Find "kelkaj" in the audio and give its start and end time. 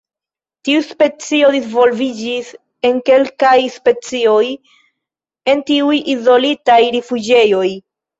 3.09-3.51